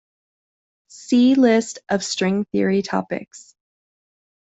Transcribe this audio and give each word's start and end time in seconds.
"See 0.87 1.35
list 1.35 1.77
of 1.87 2.03
string 2.03 2.45
theory 2.45 2.81
topics" 2.81 3.53